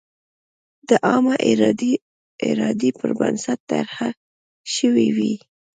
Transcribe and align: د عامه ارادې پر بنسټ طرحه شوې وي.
د 0.89 0.91
عامه 1.05 1.35
ارادې 2.51 2.89
پر 2.99 3.11
بنسټ 3.19 3.59
طرحه 3.71 4.09
شوې 4.75 5.07
وي. 5.17 5.33